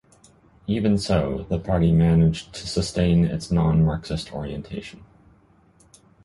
Even 0.65 0.97
so, 0.97 1.45
the 1.47 1.59
party 1.59 1.91
managed 1.91 2.53
to 2.53 2.65
sustain 2.67 3.23
its 3.23 3.51
non-Marxist 3.51 4.33
orientation. 4.33 5.03